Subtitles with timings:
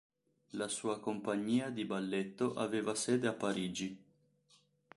[0.53, 4.03] La sua compagnia di balletto aveva sede a Parigi.